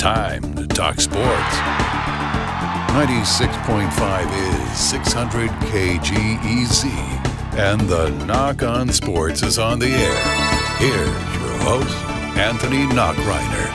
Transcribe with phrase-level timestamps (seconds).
[0.00, 1.56] Time to talk sports.
[2.96, 6.86] 96.5 is 600 KGEZ,
[7.58, 10.16] and the Nach On Sports is on the air.
[10.78, 11.94] Here's your host,
[12.38, 13.68] Anthony Nachreiner.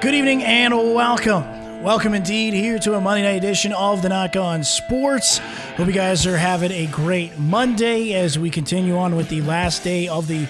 [0.00, 1.82] Good evening and welcome.
[1.82, 5.38] Welcome indeed here to a Monday night edition of the Nach On Sports.
[5.38, 9.82] Hope you guys are having a great Monday as we continue on with the last
[9.82, 10.46] day of the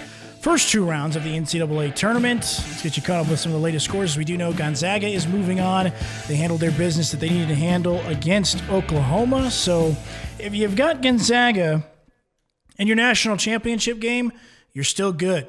[0.46, 2.38] first two rounds of the NCAA tournament.
[2.38, 4.16] Let's get you caught up with some of the latest scores.
[4.16, 5.90] We do know Gonzaga is moving on.
[6.28, 9.50] They handled their business that they needed to handle against Oklahoma.
[9.50, 9.96] So
[10.38, 11.84] if you've got Gonzaga
[12.78, 14.30] in your national championship game,
[14.72, 15.48] you're still good.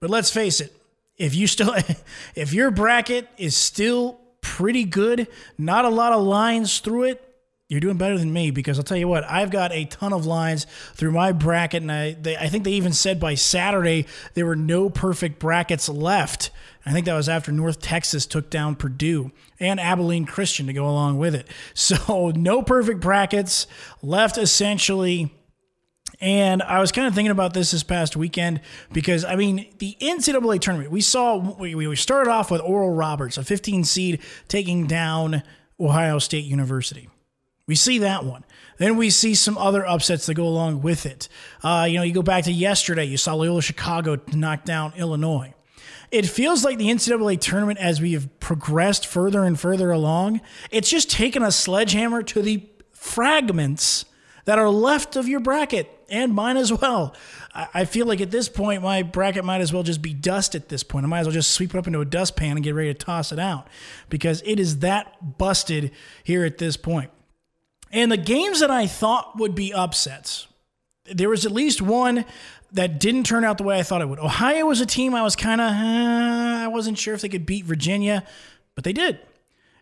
[0.00, 0.74] But let's face it,
[1.18, 1.74] if you still
[2.34, 5.28] if your bracket is still pretty good,
[5.58, 7.27] not a lot of lines through it,
[7.68, 10.24] you're doing better than me because I'll tell you what, I've got a ton of
[10.24, 14.46] lines through my bracket, and I, they, I think they even said by Saturday there
[14.46, 16.50] were no perfect brackets left.
[16.86, 20.88] I think that was after North Texas took down Purdue and Abilene Christian to go
[20.88, 21.46] along with it.
[21.74, 23.66] So, no perfect brackets
[24.02, 25.32] left essentially.
[26.20, 28.60] And I was kind of thinking about this this past weekend
[28.92, 33.36] because, I mean, the NCAA tournament, we saw, we, we started off with Oral Roberts,
[33.36, 35.42] a 15 seed, taking down
[35.78, 37.08] Ohio State University.
[37.68, 38.44] We see that one.
[38.78, 41.28] Then we see some other upsets that go along with it.
[41.62, 45.54] Uh, you know, you go back to yesterday, you saw Loyola Chicago knock down Illinois.
[46.10, 50.88] It feels like the NCAA tournament, as we have progressed further and further along, it's
[50.88, 54.06] just taken a sledgehammer to the fragments
[54.46, 57.14] that are left of your bracket and mine as well.
[57.52, 60.68] I feel like at this point, my bracket might as well just be dust at
[60.68, 61.04] this point.
[61.04, 62.98] I might as well just sweep it up into a dustpan and get ready to
[62.98, 63.66] toss it out
[64.08, 65.90] because it is that busted
[66.22, 67.10] here at this point.
[67.92, 70.46] And the games that I thought would be upsets,
[71.04, 72.24] there was at least one
[72.72, 74.18] that didn't turn out the way I thought it would.
[74.18, 77.46] Ohio was a team I was kind of, uh, I wasn't sure if they could
[77.46, 78.24] beat Virginia,
[78.74, 79.20] but they did.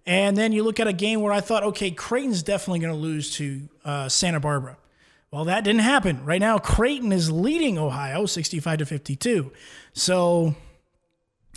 [0.06, 2.98] And then you look at a game where I thought, okay, Creighton's definitely going to
[2.98, 4.76] lose to uh, Santa Barbara.
[5.32, 6.24] Well, that didn't happen.
[6.24, 9.50] Right now, Creighton is leading Ohio 65 to 52.
[9.92, 10.54] So,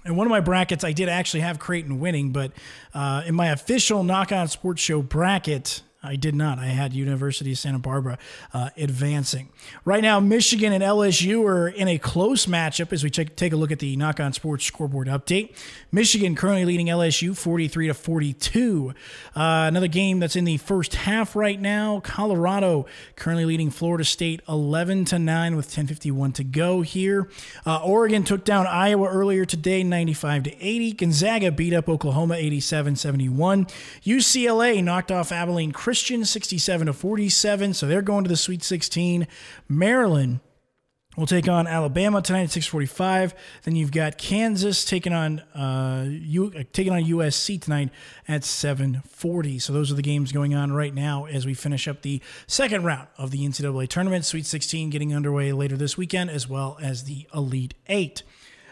[0.04, 2.52] in one of my brackets, I did actually have Creighton winning, but
[2.96, 6.60] uh, in my official Nach On Sports Show bracket, I did not.
[6.60, 8.18] I had University of Santa Barbara
[8.54, 9.50] uh, advancing.
[9.84, 13.58] Right now, Michigan and LSU are in a close matchup as we check, take a
[13.58, 15.54] look at the Nach On Sports scoreboard update.
[15.92, 18.94] Michigan currently leading LSU 43 to 42.
[19.36, 22.00] Uh, another game that's in the first half right now.
[22.00, 22.86] Colorado
[23.18, 27.28] currently leading Florida State 11 to 9 with 10:51 to go here.
[27.66, 30.94] Uh, Oregon took down Iowa earlier today 95 to 80.
[30.94, 33.70] Gonzaga beat up Oklahoma 87-71.
[34.06, 39.28] UCLA knocked off Abilene Christian 67 to 47, so they're going to the Sweet 16.
[39.68, 40.40] Maryland
[41.20, 43.34] will take on Alabama tonight at 6:45.
[43.64, 47.90] Then you've got Kansas taking on uh, U, uh, taking on USC tonight
[48.28, 49.60] at 7:40.
[49.60, 52.84] So those are the games going on right now as we finish up the second
[52.86, 54.26] round of the NCAA tournament.
[54.26, 58.24] Sweet 16 getting underway later this weekend, as well as the Elite Eight.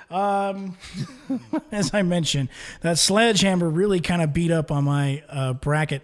[0.10, 0.78] Um,
[1.72, 2.48] as I mentioned,
[2.82, 6.04] that sledgehammer really kind of beat up on my uh, bracket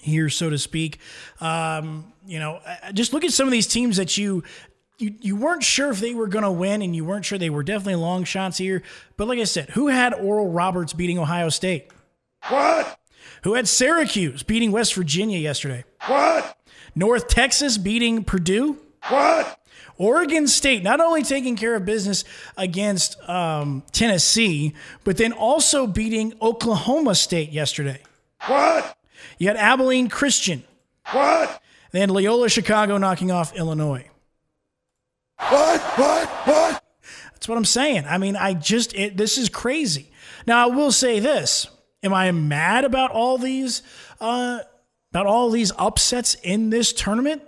[0.00, 0.98] here, so to speak.
[1.40, 2.60] Um, you know,
[2.92, 4.42] just look at some of these teams that you
[4.98, 7.50] you, you weren't sure if they were going to win, and you weren't sure they
[7.50, 8.82] were definitely long shots here.
[9.16, 11.90] But like I said, who had Oral Roberts beating Ohio State?
[12.48, 12.98] What?
[13.42, 15.84] Who had Syracuse beating West Virginia yesterday?
[16.06, 16.56] What?
[16.94, 18.78] North Texas beating Purdue?
[19.08, 19.60] What?
[19.98, 22.24] Oregon State not only taking care of business
[22.56, 24.74] against um, Tennessee,
[25.04, 28.00] but then also beating Oklahoma State yesterday.
[28.46, 28.95] What?
[29.38, 30.64] You had Abilene Christian.
[31.12, 31.62] What?
[31.92, 34.06] Then Loyola Chicago knocking off Illinois.
[35.38, 35.80] What?
[35.80, 36.28] What?
[36.28, 36.82] What?
[37.32, 38.04] That's what I'm saying.
[38.08, 40.10] I mean, I just, it, this is crazy.
[40.46, 41.68] Now, I will say this.
[42.02, 43.82] Am I mad about all these,
[44.20, 44.60] uh,
[45.12, 47.42] about all these upsets in this tournament?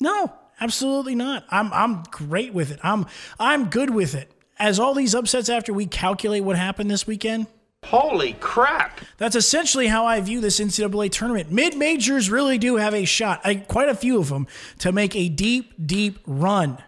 [0.00, 1.44] No, absolutely not.
[1.50, 2.80] I'm, I'm great with it.
[2.82, 3.06] I'm,
[3.38, 4.30] I'm good with it.
[4.58, 7.46] As all these upsets after we calculate what happened this weekend,
[7.84, 9.00] Holy crap.
[9.18, 11.50] That's essentially how I view this NCAA tournament.
[11.50, 14.46] Mid majors really do have a shot, I, quite a few of them,
[14.78, 16.78] to make a deep, deep run.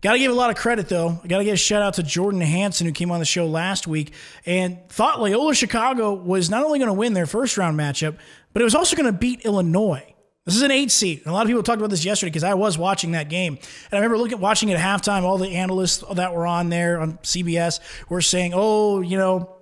[0.00, 1.20] Got to give a lot of credit, though.
[1.26, 3.88] Got to give a shout out to Jordan Hanson, who came on the show last
[3.88, 4.12] week
[4.46, 8.16] and thought Loyola Chicago was not only going to win their first round matchup,
[8.52, 10.14] but it was also going to beat Illinois.
[10.44, 11.18] This is an eight seed.
[11.18, 13.54] And a lot of people talked about this yesterday because I was watching that game.
[13.56, 15.22] And I remember looking watching it at halftime.
[15.22, 19.57] All the analysts that were on there on CBS were saying, oh, you know,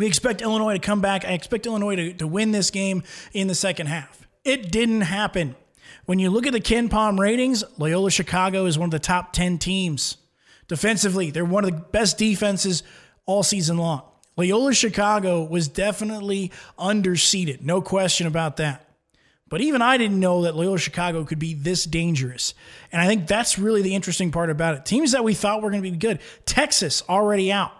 [0.00, 1.26] we expect Illinois to come back.
[1.26, 3.02] I expect Illinois to, to win this game
[3.34, 4.26] in the second half.
[4.44, 5.56] It didn't happen.
[6.06, 9.58] When you look at the KenPom ratings, Loyola Chicago is one of the top 10
[9.58, 10.16] teams.
[10.68, 12.82] Defensively, they're one of the best defenses
[13.26, 14.00] all season long.
[14.38, 18.88] Loyola Chicago was definitely underseeded, no question about that.
[19.50, 22.54] But even I didn't know that Loyola Chicago could be this dangerous.
[22.90, 24.86] And I think that's really the interesting part about it.
[24.86, 27.72] Teams that we thought were going to be good, Texas already out.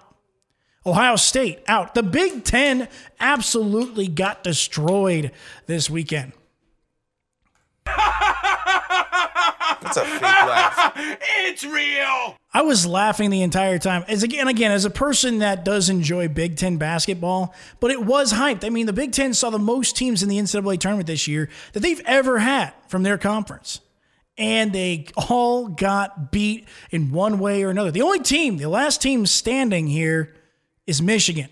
[0.87, 1.95] Ohio State out.
[1.95, 2.89] The Big Ten
[3.19, 5.31] absolutely got destroyed
[5.67, 6.33] this weekend.
[7.87, 10.93] That's a fake laugh.
[11.43, 12.37] It's real.
[12.55, 14.05] I was laughing the entire time.
[14.07, 18.33] As again, again, as a person that does enjoy Big Ten basketball, but it was
[18.33, 18.65] hyped.
[18.65, 21.49] I mean, the Big Ten saw the most teams in the NCAA tournament this year
[21.73, 23.81] that they've ever had from their conference.
[24.39, 27.91] And they all got beat in one way or another.
[27.91, 30.35] The only team, the last team standing here
[30.91, 31.49] is Michigan,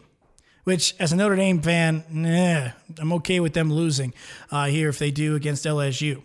[0.65, 4.13] which, as a Notre Dame fan, nah, I'm okay with them losing
[4.51, 6.25] uh, here if they do against LSU.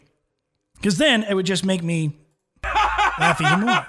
[0.77, 2.17] Because then it would just make me
[2.63, 3.85] laugh even more.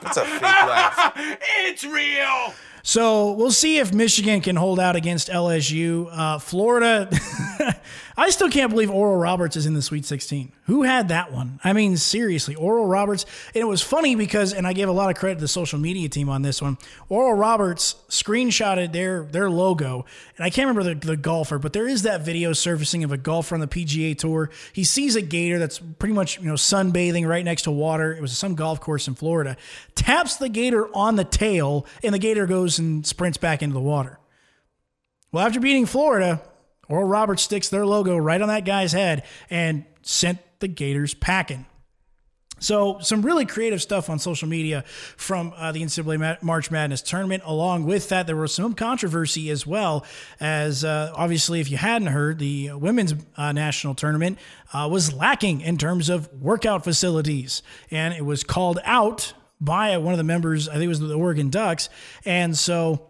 [0.00, 1.12] That's a fake laugh.
[1.68, 2.54] It's real.
[2.86, 6.08] So we'll see if Michigan can hold out against LSU.
[6.08, 7.10] Uh, Florida,
[8.16, 10.52] I still can't believe Oral Roberts is in the Sweet 16.
[10.66, 11.60] Who had that one?
[11.62, 13.26] I mean, seriously, Oral Roberts.
[13.54, 15.78] And it was funny because, and I gave a lot of credit to the social
[15.78, 16.78] media team on this one.
[17.08, 20.06] Oral Roberts screenshotted their their logo,
[20.36, 23.16] and I can't remember the, the golfer, but there is that video surfacing of a
[23.16, 24.50] golfer on the PGA Tour.
[24.72, 28.14] He sees a gator that's pretty much you know sunbathing right next to water.
[28.14, 29.56] It was some golf course in Florida.
[29.94, 33.80] Taps the gator on the tail, and the gator goes and sprints back into the
[33.80, 34.18] water.
[35.32, 36.40] Well, after beating Florida,
[36.88, 41.66] Oral Roberts sticks their logo right on that guy's head and sent the Gators packing.
[42.58, 44.84] So, some really creative stuff on social media
[45.18, 47.42] from uh, the NCAA March Madness tournament.
[47.44, 50.06] Along with that, there was some controversy as well,
[50.40, 54.38] as uh, obviously, if you hadn't heard, the women's uh, national tournament
[54.72, 57.62] uh, was lacking in terms of workout facilities.
[57.90, 61.14] And it was called out by one of the members, I think it was the
[61.14, 61.88] Oregon Ducks.
[62.24, 63.08] And so,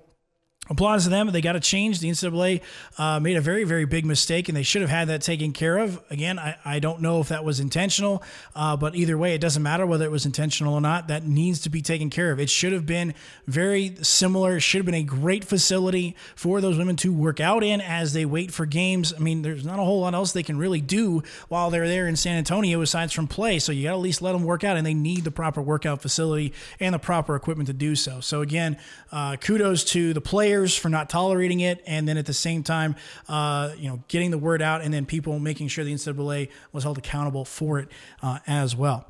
[0.69, 1.31] Applause to them.
[1.31, 2.01] They got to change.
[2.01, 2.61] The NCAA
[2.99, 5.79] uh, made a very, very big mistake, and they should have had that taken care
[5.79, 6.03] of.
[6.11, 8.23] Again, I, I don't know if that was intentional,
[8.57, 11.07] uh, but either way, it doesn't matter whether it was intentional or not.
[11.07, 12.41] That needs to be taken care of.
[12.41, 13.15] It should have been
[13.47, 14.57] very similar.
[14.57, 18.13] It should have been a great facility for those women to work out in as
[18.13, 19.15] they wait for games.
[19.15, 22.09] I mean, there's not a whole lot else they can really do while they're there
[22.09, 23.61] in San Antonio aside from play.
[23.61, 25.63] So you got to at least let them work out, and they need the proper
[25.63, 28.19] workout facility and the proper equipment to do so.
[28.21, 28.79] So again,
[29.13, 32.97] uh, kudos to the players for not tolerating it, and then at the same time,
[33.29, 36.85] uh, you know, getting the word out, and then people making sure the NCAA was
[36.85, 37.89] held accountable for it
[38.23, 39.07] uh, as well.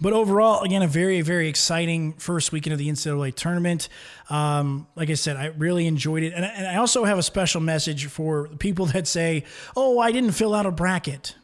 [0.00, 3.88] But overall, again, a very, very exciting first weekend of the NCAA tournament.
[4.30, 6.32] Um, like I said, I really enjoyed it.
[6.34, 9.44] And, and I also have a special message for people that say,
[9.76, 11.36] oh, I didn't fill out a bracket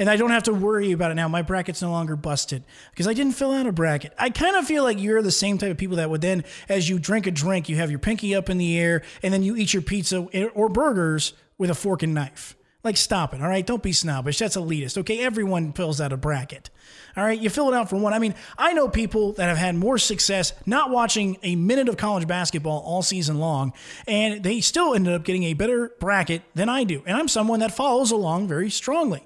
[0.00, 1.28] and I don't have to worry about it now.
[1.28, 4.14] My bracket's no longer busted because I didn't fill out a bracket.
[4.18, 6.88] I kind of feel like you're the same type of people that would then, as
[6.88, 9.54] you drink a drink, you have your pinky up in the air and then you
[9.56, 12.56] eat your pizza or burgers with a fork and knife.
[12.82, 13.66] Like, stop it, all right?
[13.66, 14.38] Don't be snobbish.
[14.38, 15.20] That's elitist, okay?
[15.20, 16.70] Everyone fills out a bracket,
[17.14, 17.38] all right?
[17.38, 18.14] You fill it out for one.
[18.14, 21.98] I mean, I know people that have had more success not watching a minute of
[21.98, 23.74] college basketball all season long,
[24.08, 27.02] and they still ended up getting a better bracket than I do.
[27.04, 29.24] And I'm someone that follows along very strongly.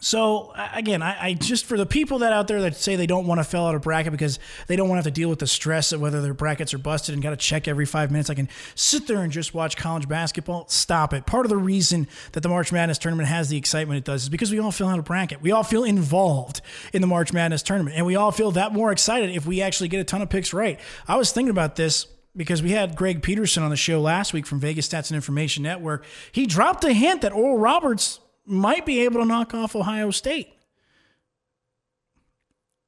[0.00, 3.26] So again, I, I, just for the people that out there that say they don't
[3.26, 5.38] want to fill out a bracket because they don't want to have to deal with
[5.38, 8.28] the stress of whether their brackets are busted and got to check every five minutes.
[8.28, 10.68] I can sit there and just watch college basketball.
[10.68, 11.24] Stop it.
[11.24, 14.28] Part of the reason that the March Madness tournament has the excitement it does is
[14.28, 15.40] because we all fill out a bracket.
[15.40, 16.60] We all feel involved
[16.92, 19.88] in the March Madness tournament, and we all feel that more excited if we actually
[19.88, 20.78] get a ton of picks right.
[21.08, 24.46] I was thinking about this because we had Greg Peterson on the show last week
[24.46, 26.04] from Vegas Stats and Information Network.
[26.32, 30.52] He dropped a hint that Oral Roberts might be able to knock off Ohio State.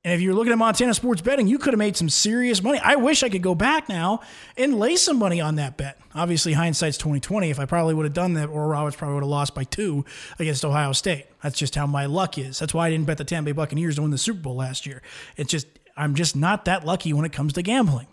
[0.05, 2.81] And if you're looking at Montana sports betting, you could have made some serious money.
[2.83, 4.21] I wish I could go back now
[4.57, 5.99] and lay some money on that bet.
[6.15, 7.51] Obviously, hindsight's 2020.
[7.51, 10.05] If I probably would have done that, Oral Roberts probably would have lost by two
[10.39, 11.27] against Ohio State.
[11.43, 12.61] That's just how my luck is.
[12.61, 14.87] That's why I didn't bet the Tampa Bay Buccaneers to win the Super Bowl last
[14.87, 15.03] year.
[15.37, 18.07] It's just I'm just not that lucky when it comes to gambling.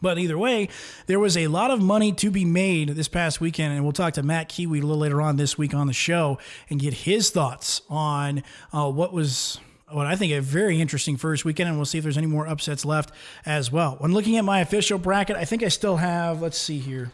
[0.00, 0.68] But either way,
[1.06, 4.14] there was a lot of money to be made this past weekend, and we'll talk
[4.14, 6.38] to Matt Kiwi a little later on this week on the show
[6.70, 9.58] and get his thoughts on uh, what was
[9.90, 12.46] what I think a very interesting first weekend, and we'll see if there's any more
[12.46, 13.10] upsets left
[13.46, 13.96] as well.
[13.98, 16.42] When looking at my official bracket, I think I still have.
[16.42, 17.10] Let's see here,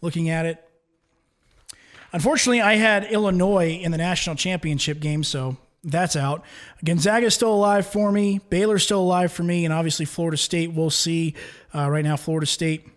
[0.00, 0.64] looking at it.
[2.12, 6.44] Unfortunately, I had Illinois in the national championship game, so that's out.
[6.84, 8.40] Gonzaga's still alive for me.
[8.50, 10.72] Baylor's still alive for me, and obviously Florida State.
[10.72, 11.34] We'll see.
[11.74, 12.88] Uh, right now, Florida State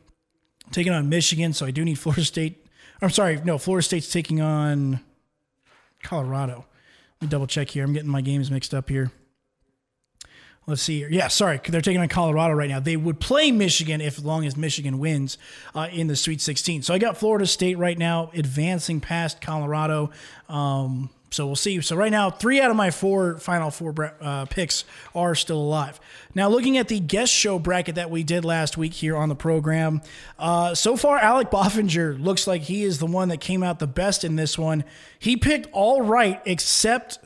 [0.72, 2.66] taking on Michigan, so I do need Florida State.
[3.02, 5.00] I'm sorry, no, Florida State's taking on
[6.04, 6.66] Colorado.
[7.20, 7.84] Let me double check here.
[7.84, 9.12] I'm getting my games mixed up here.
[10.68, 11.10] Let's see here.
[11.10, 12.80] Yeah, sorry, they're taking on Colorado right now.
[12.80, 15.40] They would play Michigan if as long as Michigan wins
[15.74, 16.84] uh, in the Sweet 16.
[16.84, 20.12] So I got Florida State right now advancing past Colorado.
[20.48, 21.80] Um, so we'll see.
[21.80, 24.84] So right now, three out of my four final four uh, picks
[25.16, 25.98] are still alive.
[26.36, 29.36] Now, looking at the guest show bracket that we did last week here on the
[29.36, 30.02] program,
[30.38, 33.88] uh, so far Alec Boffinger looks like he is the one that came out the
[33.88, 34.84] best in this one.
[35.18, 37.20] He picked all right except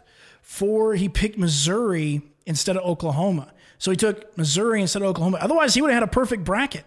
[0.44, 3.52] for he picked Missouri instead of Oklahoma.
[3.80, 5.40] So he took Missouri instead of Oklahoma.
[5.42, 6.86] Otherwise, he would have had a perfect bracket.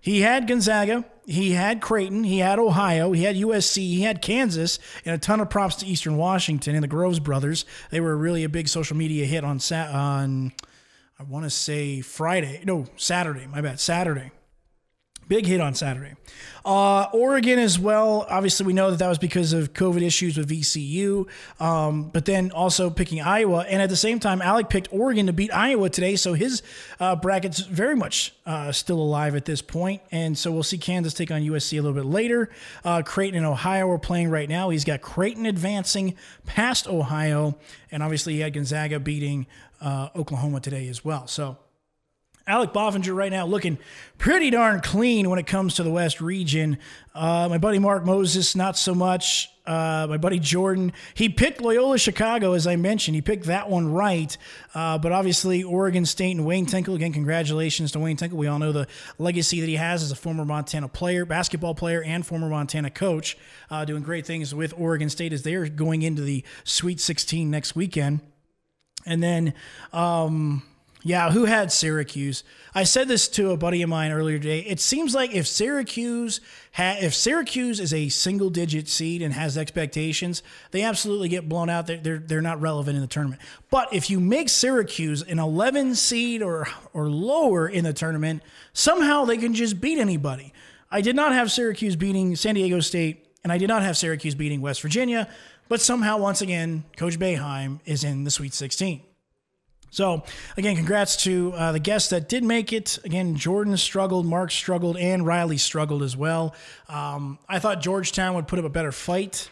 [0.00, 4.78] He had Gonzaga, he had Creighton, he had Ohio, he had USC, he had Kansas,
[5.04, 7.64] and a ton of props to Eastern Washington and the Groves brothers.
[7.90, 10.52] They were really a big social media hit on on
[11.18, 13.46] I want to say Friday, no Saturday.
[13.46, 14.30] My bad, Saturday.
[15.30, 16.16] Big hit on Saturday.
[16.64, 18.26] Uh, Oregon as well.
[18.28, 21.28] Obviously, we know that that was because of COVID issues with VCU,
[21.60, 23.64] um, but then also picking Iowa.
[23.68, 26.16] And at the same time, Alec picked Oregon to beat Iowa today.
[26.16, 26.64] So his
[26.98, 30.02] uh, bracket's very much uh, still alive at this point.
[30.10, 32.50] And so we'll see Kansas take on USC a little bit later.
[32.84, 34.70] Uh, Creighton and Ohio are playing right now.
[34.70, 37.56] He's got Creighton advancing past Ohio.
[37.92, 39.46] And obviously, he had Gonzaga beating
[39.80, 41.28] uh, Oklahoma today as well.
[41.28, 41.56] So
[42.50, 43.78] Alec Boffinger right now looking
[44.18, 46.78] pretty darn clean when it comes to the West region.
[47.14, 49.48] Uh, my buddy Mark Moses, not so much.
[49.64, 53.14] Uh, my buddy Jordan, he picked Loyola Chicago, as I mentioned.
[53.14, 54.36] He picked that one right.
[54.74, 56.96] Uh, but obviously, Oregon State and Wayne Tinkle.
[56.96, 58.36] Again, congratulations to Wayne Tinkle.
[58.36, 62.02] We all know the legacy that he has as a former Montana player, basketball player,
[62.02, 63.38] and former Montana coach,
[63.70, 67.76] uh, doing great things with Oregon State as they're going into the Sweet 16 next
[67.76, 68.22] weekend.
[69.06, 69.54] And then,
[69.92, 70.64] um,
[71.02, 72.44] yeah, who had Syracuse?
[72.74, 74.60] I said this to a buddy of mine earlier today.
[74.60, 76.40] It seems like if Syracuse
[76.72, 81.70] ha- if Syracuse is a single digit seed and has expectations, they absolutely get blown
[81.70, 81.86] out.
[81.86, 83.40] They're, they're, they're not relevant in the tournament.
[83.70, 88.42] But if you make Syracuse an 11 seed or or lower in the tournament,
[88.72, 90.52] somehow they can just beat anybody.
[90.90, 94.34] I did not have Syracuse beating San Diego State, and I did not have Syracuse
[94.34, 95.28] beating West Virginia.
[95.68, 99.02] But somehow, once again, Coach Boeheim is in the Sweet 16.
[99.90, 100.22] So,
[100.56, 102.98] again, congrats to uh, the guests that did make it.
[103.04, 106.54] Again, Jordan struggled, Mark struggled, and Riley struggled as well.
[106.88, 109.50] Um, I thought Georgetown would put up a better fight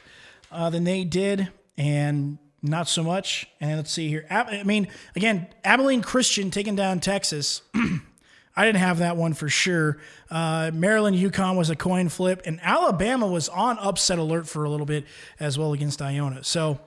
[0.52, 3.48] uh, than they did, and not so much.
[3.60, 4.26] And let's see here.
[4.30, 7.62] I mean, again, Abilene Christian taking down Texas.
[8.56, 9.98] I didn't have that one for sure.
[10.30, 14.70] Uh, Maryland UConn was a coin flip, and Alabama was on upset alert for a
[14.70, 15.04] little bit
[15.38, 16.42] as well against Iona.
[16.42, 16.80] So,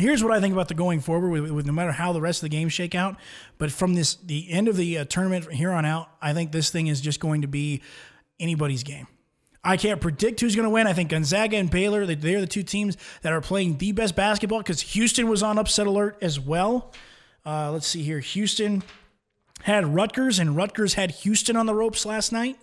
[0.00, 2.42] Here's what I think about the going forward, with, with, no matter how the rest
[2.42, 3.16] of the games shake out.
[3.58, 6.70] But from this, the end of the uh, tournament here on out, I think this
[6.70, 7.82] thing is just going to be
[8.38, 9.06] anybody's game.
[9.62, 10.86] I can't predict who's going to win.
[10.86, 14.60] I think Gonzaga and Baylor, they're the two teams that are playing the best basketball
[14.60, 16.92] because Houston was on upset alert as well.
[17.44, 18.20] Uh, let's see here.
[18.20, 18.82] Houston
[19.64, 22.56] had Rutgers, and Rutgers had Houston on the ropes last night.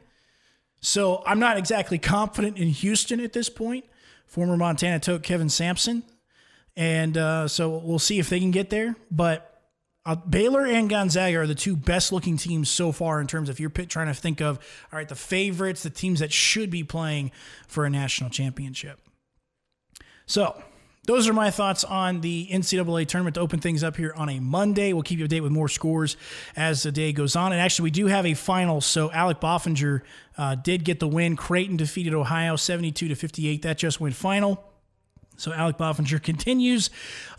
[0.81, 3.85] So I'm not exactly confident in Houston at this point.
[4.25, 6.01] Former Montana tote Kelvin Sampson
[6.77, 8.95] and uh, so we'll see if they can get there.
[9.11, 9.61] But
[10.05, 13.59] uh, Baylor and Gonzaga are the two best looking teams so far in terms of
[13.59, 14.57] you're trying to think of,
[14.93, 17.31] all right, the favorites, the teams that should be playing
[17.67, 19.01] for a national championship.
[20.27, 20.61] So
[21.07, 24.39] those are my thoughts on the NCAA tournament to open things up here on a
[24.39, 24.93] Monday.
[24.93, 26.15] We'll keep you updated with more scores
[26.55, 27.51] as the day goes on.
[27.51, 28.81] And actually, we do have a final.
[28.81, 30.03] So Alec Boffinger
[30.37, 31.35] uh, did get the win.
[31.35, 33.63] Creighton defeated Ohio 72 to 58.
[33.63, 34.63] That just went final.
[35.37, 36.89] So Alec Boffinger continues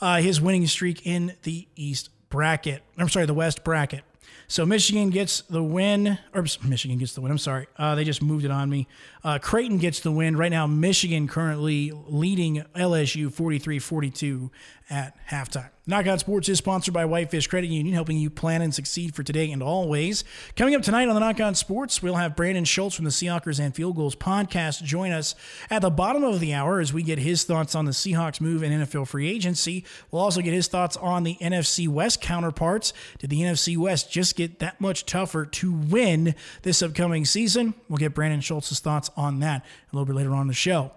[0.01, 2.83] uh, his winning streak in the East bracket.
[2.97, 4.05] I'm sorry, the West bracket.
[4.51, 7.31] So Michigan gets the win, or Michigan gets the win.
[7.31, 8.89] I'm sorry, uh, they just moved it on me.
[9.23, 10.39] Uh, Creighton gets the win.
[10.39, 14.49] Right now, Michigan currently leading LSU 43-42
[14.91, 15.71] at halftime.
[15.87, 19.23] Nach On Sports is sponsored by Whitefish Credit Union, helping you plan and succeed for
[19.23, 20.23] today and always.
[20.55, 23.59] Coming up tonight on the Nach On Sports, we'll have Brandon Schultz from the Seahawkers
[23.59, 25.35] and Field Goals podcast join us
[25.71, 28.63] at the bottom of the hour as we get his thoughts on the Seahawks move
[28.63, 29.85] and NFL free agency.
[30.11, 32.93] We'll also get his thoughts on the NFC West counterparts.
[33.19, 37.73] Did the NFC West just get that much tougher to win this upcoming season?
[37.89, 40.93] We'll get Brandon Schultz's thoughts on that a little bit later on the show.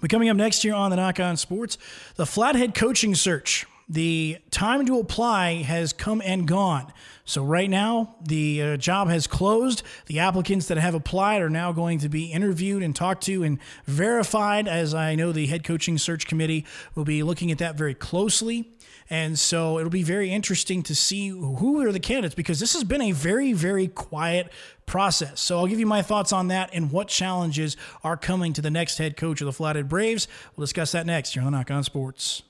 [0.00, 1.76] But coming up next year on the Nach On Sports,
[2.16, 6.92] the Flathead coaching search the time to apply has come and gone.
[7.24, 9.82] So, right now, the uh, job has closed.
[10.06, 13.58] The applicants that have applied are now going to be interviewed and talked to and
[13.86, 17.94] verified, as I know the head coaching search committee will be looking at that very
[17.94, 18.70] closely.
[19.12, 22.84] And so it'll be very interesting to see who are the candidates because this has
[22.84, 24.52] been a very, very quiet
[24.86, 25.40] process.
[25.40, 28.70] So I'll give you my thoughts on that and what challenges are coming to the
[28.70, 30.28] next head coach of the Flathead Braves.
[30.54, 32.44] We'll discuss that next here on the Nach On Sports.